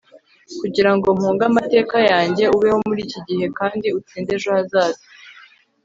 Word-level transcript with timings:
kugira 0.59 0.91
ngo 0.95 1.07
mpunge 1.17 1.43
amateka 1.51 1.95
yanjye, 2.11 2.43
ubeho 2.55 2.77
muri 2.87 2.99
iki 3.05 3.19
gihe, 3.27 3.45
kandi 3.59 3.87
utsinde 3.97 4.31
ejo 4.37 4.49
hazaza 4.57 5.03